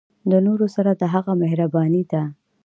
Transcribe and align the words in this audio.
د 0.29 0.31
نورو 0.45 0.67
سره 0.75 0.91
د 1.01 1.03
هغه 1.13 1.31
مهرباني 1.41 2.03
ده. 2.11 2.23